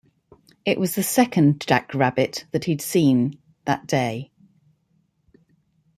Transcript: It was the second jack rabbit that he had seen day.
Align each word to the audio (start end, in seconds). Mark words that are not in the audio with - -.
It 0.65 0.79
was 0.79 0.95
the 0.95 1.03
second 1.03 1.63
jack 1.67 1.93
rabbit 1.93 2.45
that 2.53 2.63
he 2.65 2.71
had 2.71 2.81
seen 2.81 3.37
day. 3.85 4.31